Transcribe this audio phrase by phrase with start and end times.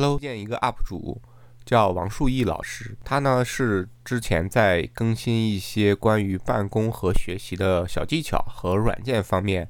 [0.00, 1.20] Hello，见一个 UP 主
[1.64, 9.68] 叫王树义老师，他呢是之前在更新一些关于办公和学习的小技巧和软件方面，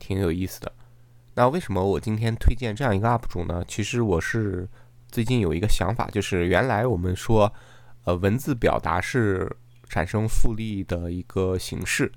[0.00, 0.72] 挺有意思的。
[1.34, 3.64] 那为什么我今天推荐这样一个 UP 主呢？
[3.68, 4.68] 其实我是
[5.12, 7.52] 最近有一个想法，就是原来我们说，
[8.02, 9.48] 呃，文字表达是
[9.88, 12.10] 产生复利的一个形式。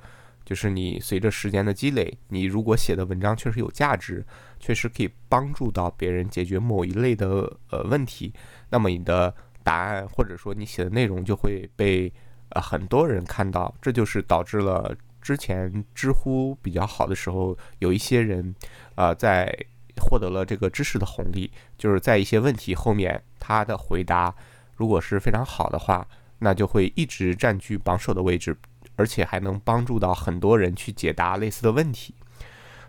[0.43, 4.25] 就是你随着时间的积累，你如果写的文章确实有价值，
[4.59, 8.33] 确实可以帮助到别人解决某一类的呃问题，
[8.69, 12.11] 那么你的答案或者说你写的内容就会被
[12.49, 13.73] 呃很多人看到。
[13.81, 18.53] 这就是导致了之前知乎比较好的时候，有一些人
[18.95, 19.55] 啊在
[20.01, 24.33] 获得了这个知识的红利，就是在一些问题后面他的回答
[24.75, 26.07] 如果是非常好的话，
[26.39, 28.57] 那就会一直占据榜首的位置。
[29.01, 32.13] 而且还能帮助到很多人去解答类似的问题，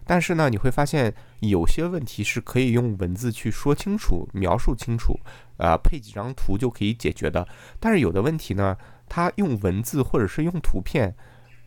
[0.04, 5.18] 但是呢，你会发现有些问题是可以用文字去说清楚、描述清楚，
[5.56, 7.48] 呃，配几张图就可以解决的。
[7.80, 8.76] 但是有的问题呢，
[9.08, 11.16] 它用文字或者是用图片，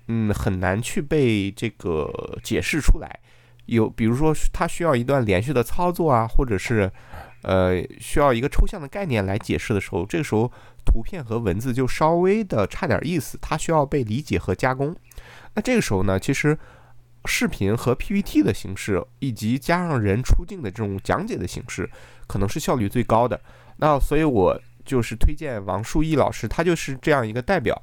[0.07, 3.19] 嗯，很难去被这个解释出来。
[3.65, 6.91] 有，比如说它需要一段连续的操作啊，或者是。
[7.45, 10.51] 呃，需要一个抽象的概念来解释的时候，这个时候
[10.83, 14.95] 图片和文字就稍微的差点意思，它需要被理解和加工。
[15.53, 16.57] 那这个时候呢，其实
[17.25, 21.87] 视频和 PPT 的形式，以及加上人出镜的这种讲解的形式，
[22.25, 23.39] 可能是效率最高的。
[23.77, 27.79] 那所以我就是推荐王树义老师，他就是这样一个代表。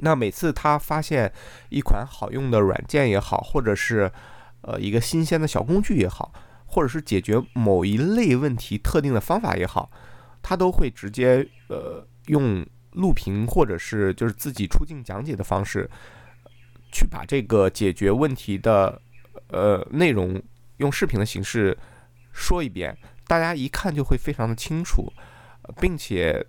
[0.00, 1.32] 那每次他发现
[1.70, 4.12] 一款好用的软件也好，或者是
[4.60, 6.30] 呃一个新鲜的小工具也好。
[6.66, 9.90] 或者是解决某一类问题特定的方法也好，
[10.42, 15.88] 他都会直接呃用录屏或者是就是自己出镜讲解的方式，
[16.92, 19.00] 去把这个解决问题的
[19.48, 20.42] 呃内容
[20.78, 21.76] 用视频的形式
[22.32, 25.12] 说一遍，大家一看就会非常的清楚，
[25.80, 26.46] 并且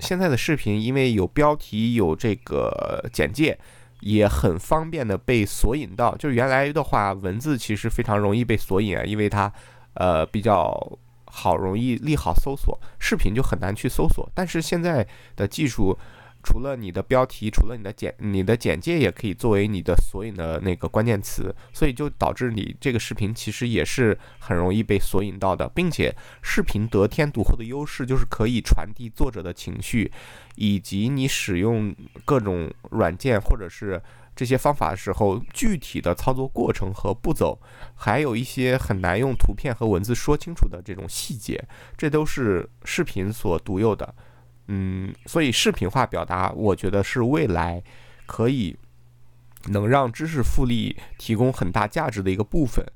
[0.00, 3.58] 现在的视频因为有标题有这个简介。
[4.00, 9.52] 也很方便的被索引到，就原来的话，文字其实非常容易被索引啊，因为它，
[9.94, 15.96] 呃，比较好，容易利好搜索，视频就很难去搜索，但是现在的技术。
[16.42, 30.10] 除了你的标题，除了你的简，你的简介也可以作为你的索引的那个关键词，所以就导致你这个视频其实也是很容易被索引到的，并且视频得天独厚的优势就是可以传递作者的情绪，
[30.56, 34.00] 以及你使用各种软件或者是
[34.34, 37.60] 这些方法的时候，具体的操作过程和步骤，
[37.94, 41.62] 还有一些很难用图片和文字说清楚的这种细节，
[41.98, 44.14] 这都是视频所独有的。
[44.72, 47.82] 嗯，所以视频化表达，我觉得是未来
[48.24, 48.76] 可以
[49.66, 52.86] 能让知识复利提供很大价值的一个部分，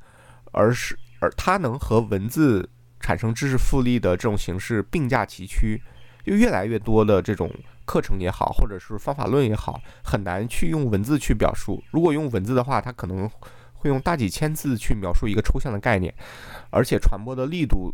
[0.53, 2.71] 而是而它能和文字
[3.01, 5.83] 产生知识复利的这种形式并驾齐驱，
[6.25, 7.51] 就越来越多的这种
[7.85, 11.83] 课程也好，或者是方法论也好，很难去用文字去表述。
[11.91, 13.29] 如果用文字的话，它可能
[13.73, 16.15] 会用大几千字去描述一个抽象的概念，
[16.71, 17.93] 而且传播的力度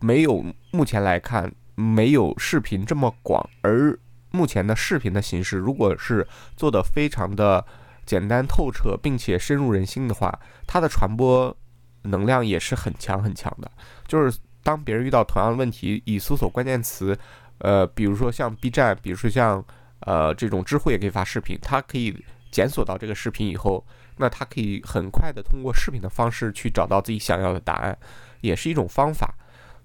[0.00, 1.52] 没有目前来看。
[1.80, 3.96] 没有视频这么广，而
[4.32, 7.64] 目前的视频的形式，如果是做的非常的
[8.04, 11.56] 简单透彻，并且深入人心的话，它的传播
[12.02, 13.70] 能量也是很强很强的。
[14.08, 17.16] 就是当别人遇到同样的问题，以搜索关键词，
[17.58, 19.64] 呃，比如说像 B 站，比如说像
[20.00, 22.12] 呃这种知乎也可以发视频，它可以
[22.50, 27.96] 检索到这个视频以后，那它可以很快的通过视频的方式去找到自己想要的答案，
[28.40, 29.32] 也是一种方法。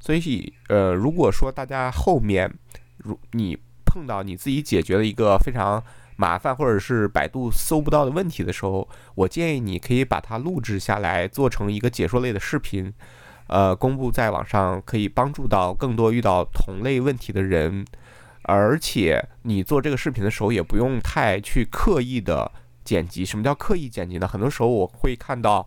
[0.06, 2.54] 所以，呃，如果说大家后面，
[2.98, 5.82] 如你碰到你自己解决了一个非常
[6.18, 12.94] 麻烦或者是百度搜不到的问题的时候，我建议你可以把它录制下来，做成一个解说类的视频，
[13.48, 17.86] 呃，公布在网上，可以帮助到更多遇到同类问题的人。
[18.42, 22.52] 而且，你做这个视频的时候，也不用太去刻意的
[22.84, 23.24] 剪辑。
[23.24, 24.28] 什么叫刻意剪辑呢？
[24.28, 25.66] 很多时候我会看到。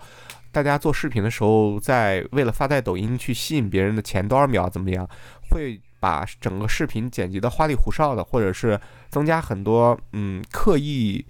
[0.56, 5.06] 大家做视频的时候，在为了发在抖音去吸引别人的前多少秒怎么样，
[5.50, 11.22] 会把整个视频剪辑的花里胡哨的，或者是增加很多嗯刻意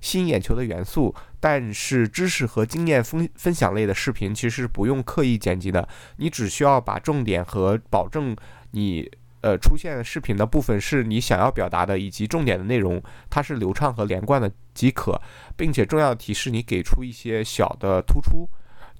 [0.00, 1.14] 吸引眼球的元素。
[1.40, 8.34] 但是知识和经验分分享类的视频其实是不用刻意剪辑的，你只需要把重点和保证
[8.70, 9.06] 你
[9.42, 15.20] 呃出现视频的部分是你想要表达的，以及重点的内容它是流畅和连贯的即可，
[15.54, 18.48] 并且重要提示你给出一些小的突出。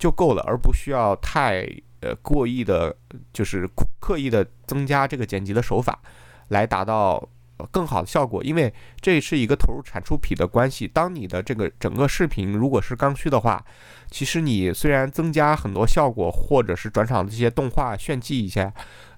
[0.00, 1.64] 就够了，而不需要太
[2.00, 2.93] 呃过意的，
[3.32, 3.69] 就是
[4.00, 6.00] 刻意的增加这个剪辑的手法，
[6.49, 7.29] 来达到
[7.70, 8.43] 更好的效果。
[8.43, 10.88] 因为这是一个投入产出比的关系。
[10.88, 13.64] 当你的这个整个视频如果是刚需的话，
[14.11, 18.73] 其实你虽然增加很多效果，或者是转场这些动画炫技一下。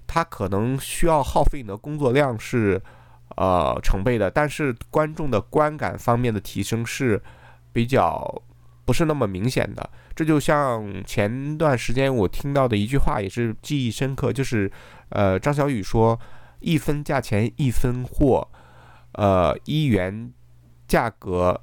[0.05, 2.79] 它可能需要耗费你的工作量是
[3.37, 7.23] 呃成倍的，但是观众的观感方面的提升是
[7.73, 8.43] 比较
[8.85, 9.91] 不是那么明显的。
[10.15, 14.71] 这就像前段时间我听到的一句话，也是记忆深刻，就是
[15.11, 16.19] 呃张小雨说
[16.61, 18.49] ：“一分价钱一分货，
[19.13, 20.33] 呃一元
[20.87, 21.61] 价格。”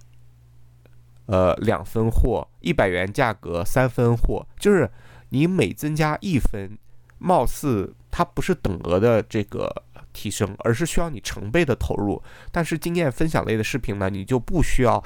[1.31, 4.89] 呃，两分货，一百元价格三分货，就是
[5.29, 6.75] 你每增加一分，
[7.19, 9.71] 貌似它不是等额的这个
[10.11, 12.19] 提升，而是需要你成倍的投入。
[12.51, 15.03] 但是经验分享类的视频呢，你就不需要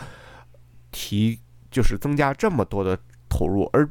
[0.92, 1.38] 提，
[1.74, 2.98] 就是增加这么多的
[3.28, 3.90] 投入，而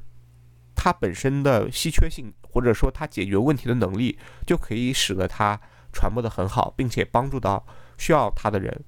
[0.75, 5.61] 它本身的稀缺性或者说它解决问题的能力，就可以使得它
[5.93, 7.67] 传播的很好，并且帮助到
[7.99, 8.85] 需要它的人。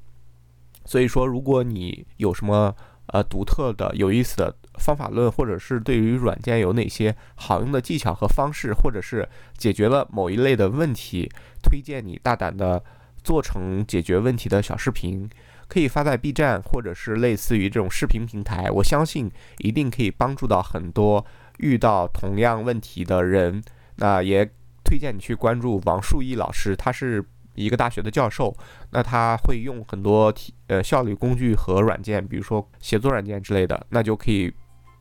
[0.87, 2.75] 所以说，如果你有什么，
[3.07, 11.31] 呃，独特的、有意思的方法论，或者是对于软件有哪些好用的技巧和方式，或者是解决了某一类的问题，
[11.63, 12.83] 推荐你大胆的
[13.23, 15.29] 做成解决问题的小视频，
[15.75, 18.71] 可以发在 B 站或者是类似于这种视频平台。
[18.71, 19.29] 我相信
[19.59, 21.27] 一定可以帮助到很多
[21.59, 23.61] 遇到同样问题的人。
[23.97, 24.49] 那也
[24.85, 27.25] 推荐你去关注王树义老师，他是。
[27.57, 28.53] 一个大学的教授，
[28.91, 30.35] 那他会用很多
[30.67, 34.53] 呃效率工具和软件，比如说写作软件之类的，那就可以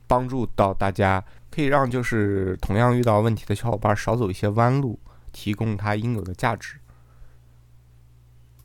[0.05, 1.19] 帮助到大家，
[1.49, 4.99] 可以让就是同样遇到问题的小伙伴少走一些弯路，
[5.31, 6.75] 提供他应有的价值。